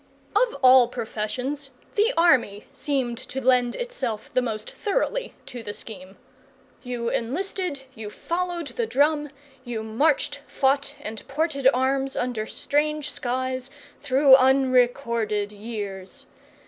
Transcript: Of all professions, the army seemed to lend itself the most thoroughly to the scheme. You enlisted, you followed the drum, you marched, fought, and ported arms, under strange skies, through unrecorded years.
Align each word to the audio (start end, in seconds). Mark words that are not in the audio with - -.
Of 0.35 0.55
all 0.63 0.87
professions, 0.87 1.69
the 1.93 2.11
army 2.17 2.65
seemed 2.73 3.19
to 3.19 3.39
lend 3.39 3.75
itself 3.75 4.33
the 4.33 4.41
most 4.41 4.71
thoroughly 4.71 5.35
to 5.45 5.61
the 5.61 5.73
scheme. 5.73 6.17
You 6.81 7.09
enlisted, 7.09 7.83
you 7.93 8.09
followed 8.09 8.69
the 8.69 8.87
drum, 8.87 9.29
you 9.63 9.83
marched, 9.83 10.37
fought, 10.47 10.95
and 11.01 11.21
ported 11.27 11.67
arms, 11.71 12.15
under 12.15 12.47
strange 12.47 13.11
skies, 13.11 13.69
through 13.99 14.33
unrecorded 14.37 15.51
years. 15.51 16.25